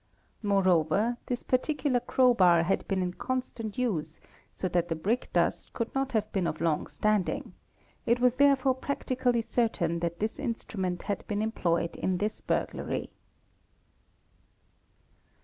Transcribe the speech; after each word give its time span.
Moreover 0.41 1.17
this 1.27 1.43
4 1.43 1.59
particular 1.59 1.99
crowbar 1.99 2.63
had 2.63 2.87
been 2.87 3.03
in 3.03 3.13
constant 3.13 3.77
use 3.77 4.19
so 4.51 4.67
that 4.69 4.87
the 4.89 4.95
brick 4.95 5.29
dust 5.31 5.73
could 5.73 5.89
5 5.89 5.93
not 5.95 6.11
have 6.13 6.31
been 6.31 6.47
of 6.47 6.59
long 6.59 6.87
standing, 6.87 7.53
it 8.07 8.19
was 8.19 8.33
therefore 8.37 8.73
practically 8.73 9.43
certain 9.43 9.99
that 9.99 10.17
this 10.19 10.39
instrument 10.39 11.03
had 11.03 11.23
been 11.27 11.43
employed 11.43 11.95
in 11.97 12.17
this 12.17 12.41
burglary. 12.41 13.11